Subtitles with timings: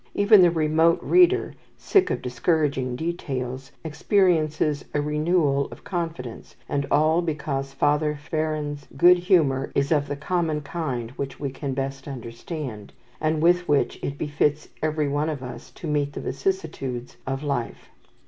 [0.15, 7.21] Even the remote reader, sick of discouraging details, experiences a renewal of confidence, and all
[7.21, 12.91] because Father Feron's good humour is of the common kind which we can best understand,
[13.19, 17.89] and with which it befits every one of us to meet the vicissitudes of life.